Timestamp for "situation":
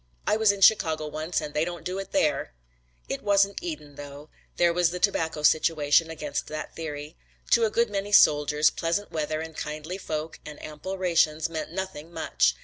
5.43-6.09